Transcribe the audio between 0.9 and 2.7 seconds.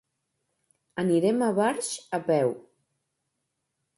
Anirem a Barx a peu.